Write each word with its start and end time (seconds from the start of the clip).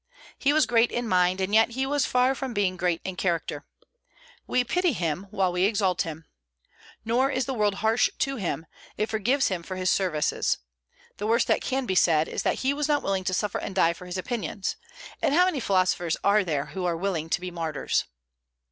He 0.39 0.51
was 0.51 0.65
great 0.65 0.91
in 0.91 1.07
mind, 1.07 1.39
and 1.39 1.53
yet 1.53 1.69
he 1.73 1.85
was 1.85 2.07
far 2.07 2.33
from 2.33 2.55
being 2.55 2.75
great 2.75 3.01
in 3.03 3.15
character. 3.15 3.67
We 4.47 4.63
pity 4.63 4.93
him, 4.93 5.27
while 5.29 5.51
we 5.51 5.65
exalt 5.65 6.01
him. 6.01 6.25
Nor 7.05 7.29
is 7.29 7.45
the 7.45 7.53
world 7.53 7.75
harsh 7.85 8.09
to 8.17 8.37
him; 8.37 8.65
it 8.97 9.11
forgives 9.11 9.49
him 9.49 9.61
for 9.61 9.75
his 9.75 9.91
services. 9.91 10.57
The 11.17 11.27
worst 11.27 11.45
that 11.49 11.61
can 11.61 11.85
be 11.85 11.93
said, 11.93 12.27
is 12.27 12.41
that 12.41 12.61
he 12.65 12.73
was 12.73 12.87
not 12.87 13.03
willing 13.03 13.25
to 13.25 13.33
suffer 13.35 13.59
and 13.59 13.75
die 13.75 13.93
for 13.93 14.07
his 14.07 14.17
opinions: 14.17 14.75
and 15.21 15.35
how 15.35 15.45
many 15.45 15.59
philosophers 15.59 16.17
are 16.23 16.43
there 16.43 16.65
who 16.73 16.83
are 16.83 16.97
willing 16.97 17.29
to 17.29 17.39
be 17.39 17.51
martyrs? 17.51 18.05